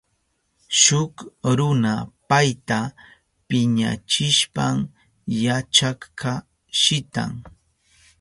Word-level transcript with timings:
Shuk 0.81 1.15
runa 1.57 1.93
payta 2.29 2.79
piñachishpan 3.47 4.77
yachakka 5.43 6.31
shitan. 6.81 7.31